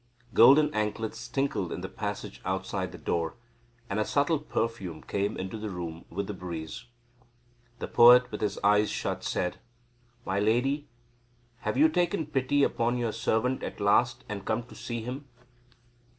Golden 0.33 0.73
anklets 0.73 1.27
tinkled 1.27 1.71
in 1.71 1.81
the 1.81 1.87
passage 1.87 2.41
outside 2.43 2.91
the 2.91 2.97
door, 2.97 3.35
and 3.87 3.99
a 3.99 4.03
subtle 4.03 4.39
perfume 4.39 5.03
came 5.03 5.37
into 5.37 5.59
the 5.59 5.69
room 5.69 6.05
with 6.09 6.25
the 6.25 6.33
breeze. 6.33 6.85
The 7.77 7.87
poet, 7.87 8.31
with 8.31 8.41
his 8.41 8.57
eyes 8.63 8.89
shut, 8.89 9.23
said; 9.23 9.59
"My 10.25 10.39
lady, 10.39 10.87
have 11.59 11.77
you 11.77 11.87
taken 11.87 12.25
pity 12.25 12.63
upon 12.63 12.97
your 12.97 13.11
servant 13.13 13.61
at 13.61 13.79
last 13.79 14.23
and 14.27 14.43
come 14.43 14.63
to 14.63 14.73
see 14.73 15.03
him?" 15.03 15.25